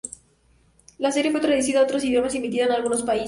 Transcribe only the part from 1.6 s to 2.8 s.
a otros idiomas y emitida en